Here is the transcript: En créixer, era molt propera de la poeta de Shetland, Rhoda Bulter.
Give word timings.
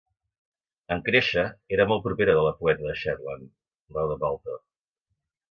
En 0.95 1.03
créixer, 1.09 1.43
era 1.77 1.85
molt 1.91 2.03
propera 2.07 2.35
de 2.39 2.47
la 2.47 2.55
poeta 2.63 2.87
de 2.89 2.97
Shetland, 3.03 3.53
Rhoda 3.95 4.19
Bulter. 4.27 4.59